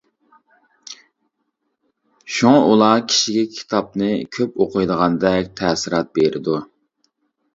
[2.37, 6.57] شۇڭا ئۇلار كىشىگە كىتابنى كۆپ ئوقۇيدىغاندەك تەسىرات بېرىدۇ.